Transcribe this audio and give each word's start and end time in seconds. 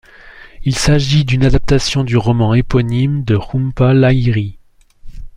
Il 0.63 0.75
s'agit 0.75 1.25
d'une 1.25 1.45
adaptation 1.45 2.03
du 2.03 2.17
roman 2.17 2.55
éponyme 2.55 3.23
de 3.23 3.35
Jhumpa 3.37 3.93
Lahiri. 3.93 4.57